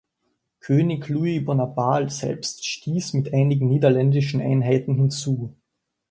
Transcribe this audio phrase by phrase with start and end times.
[0.61, 5.55] König Louis Bonaparte selbst stieß mit einigen niederländischen Einheiten hinzu.